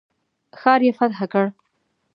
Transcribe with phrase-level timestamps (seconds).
[0.59, 1.45] ښار یې فتح کړ.